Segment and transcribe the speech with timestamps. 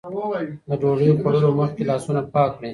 [0.67, 2.69] د ډوډۍ خوړلو مخکې لاسونه پاک کړئ.